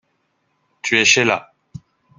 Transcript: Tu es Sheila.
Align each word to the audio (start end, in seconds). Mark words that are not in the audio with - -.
Tu 0.81 0.97
es 0.97 1.05
Sheila. 1.07 1.53